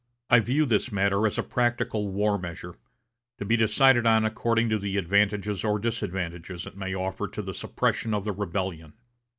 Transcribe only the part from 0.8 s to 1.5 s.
matter as a